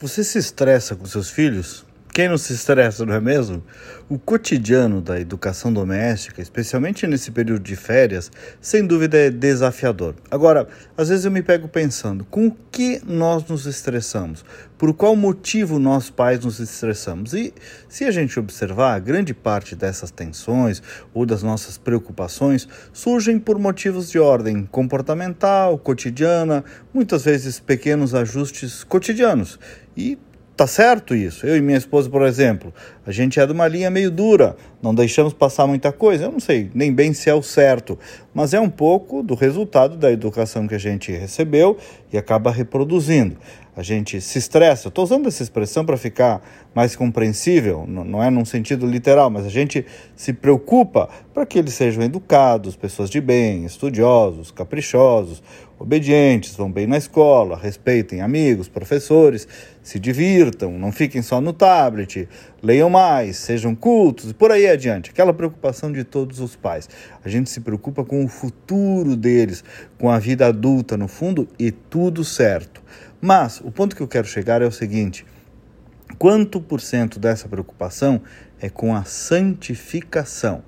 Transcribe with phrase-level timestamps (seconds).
[0.00, 1.84] Você se estressa com seus filhos?
[2.12, 3.62] Quem não se estressa, não é mesmo?
[4.08, 10.16] O cotidiano da educação doméstica, especialmente nesse período de férias, sem dúvida é desafiador.
[10.28, 14.44] Agora, às vezes eu me pego pensando, com o que nós nos estressamos?
[14.76, 17.32] Por qual motivo nós pais nos estressamos?
[17.32, 17.54] E
[17.88, 20.82] se a gente observar, grande parte dessas tensões
[21.14, 28.82] ou das nossas preocupações surgem por motivos de ordem comportamental, cotidiana, muitas vezes pequenos ajustes
[28.82, 29.60] cotidianos.
[29.96, 30.18] E
[30.60, 31.46] Tá certo isso?
[31.46, 32.70] Eu e minha esposa, por exemplo,
[33.06, 36.24] a gente é de uma linha meio dura, não deixamos passar muita coisa.
[36.24, 37.98] Eu não sei nem bem se é o certo,
[38.34, 41.78] mas é um pouco do resultado da educação que a gente recebeu
[42.12, 43.38] e acaba reproduzindo.
[43.74, 44.88] A gente se estressa.
[44.88, 46.42] Estou usando essa expressão para ficar
[46.74, 51.72] mais compreensível, não é num sentido literal, mas a gente se preocupa para que eles
[51.72, 55.42] sejam educados, pessoas de bem, estudiosos, caprichosos,
[55.80, 59.48] obedientes, vão bem na escola, respeitem amigos, professores,
[59.82, 62.28] se divirtam, não fiquem só no tablet,
[62.62, 65.10] leiam mais, sejam cultos por aí adiante.
[65.10, 66.88] Aquela preocupação de todos os pais.
[67.24, 69.64] A gente se preocupa com o futuro deles,
[69.98, 72.82] com a vida adulta no fundo e tudo certo.
[73.20, 75.26] Mas o ponto que eu quero chegar é o seguinte:
[76.18, 78.22] quanto por cento dessa preocupação
[78.60, 80.62] é com a santificação?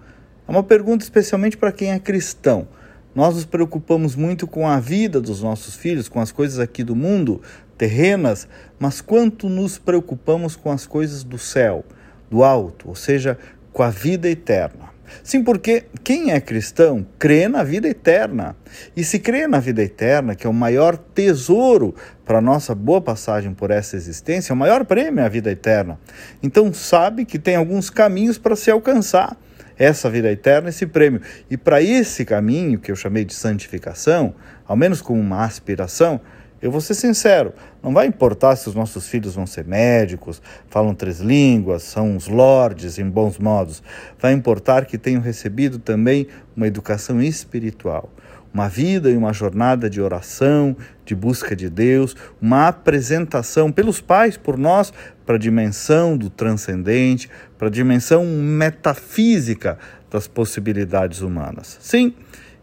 [0.46, 2.68] É uma pergunta especialmente para quem é cristão.
[3.14, 6.96] Nós nos preocupamos muito com a vida dos nossos filhos, com as coisas aqui do
[6.96, 7.42] mundo,
[7.76, 11.84] terrenas, mas quanto nos preocupamos com as coisas do céu,
[12.30, 13.38] do alto, ou seja,
[13.72, 14.92] com a vida eterna.
[15.22, 18.56] Sim, porque quem é cristão crê na vida eterna.
[18.96, 23.00] E se crê na vida eterna, que é o maior tesouro para a nossa boa
[23.00, 25.98] passagem por essa existência, o maior prêmio é a vida eterna.
[26.42, 29.36] Então sabe que tem alguns caminhos para se alcançar
[29.82, 31.20] essa vida eterna, esse prêmio.
[31.50, 34.34] E para esse caminho, que eu chamei de santificação,
[34.66, 36.20] ao menos como uma aspiração,
[36.60, 37.52] eu vou ser sincero,
[37.82, 42.28] não vai importar se os nossos filhos vão ser médicos, falam três línguas, são uns
[42.28, 43.82] lordes em bons modos.
[44.20, 48.08] Vai importar que tenham recebido também uma educação espiritual,
[48.52, 54.36] uma vida e uma jornada de oração, de busca de Deus, uma apresentação pelos pais,
[54.36, 54.92] por nós,
[55.24, 59.78] para a dimensão do transcendente, para a dimensão metafísica
[60.10, 61.78] das possibilidades humanas.
[61.80, 62.14] Sim,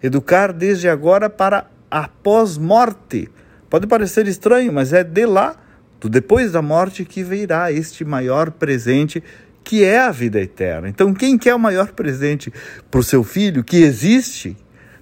[0.02, 3.30] educar desde agora para após morte
[3.70, 5.56] Pode parecer estranho, mas é de lá,
[6.02, 9.24] do depois da morte, que virá este maior presente
[9.64, 10.90] que é a vida eterna.
[10.90, 12.52] Então, quem quer o maior presente
[12.90, 14.58] para o seu filho, que existe,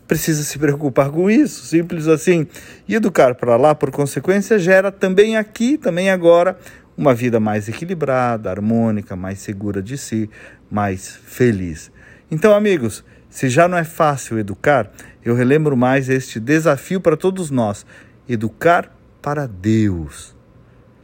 [0.08, 2.48] precisa se preocupar com isso, simples assim.
[2.88, 6.58] E educar para lá, por consequência, gera também aqui, também agora,
[6.98, 10.30] uma vida mais equilibrada, harmônica, mais segura de si,
[10.72, 11.92] mais feliz.
[12.32, 14.92] Então, amigos, se já não é fácil educar,
[15.24, 17.86] eu relembro mais este desafio para todos nós
[18.28, 20.36] educar para Deus.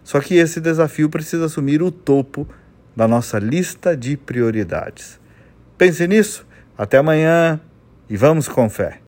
[0.03, 2.47] Só que esse desafio precisa assumir o topo
[2.95, 5.19] da nossa lista de prioridades.
[5.77, 6.45] Pense nisso.
[6.77, 7.59] Até amanhã
[8.13, 8.99] e vamos com fé.